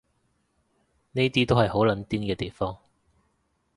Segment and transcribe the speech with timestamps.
[1.11, 2.75] 呢啲都係好撚癲嘅地方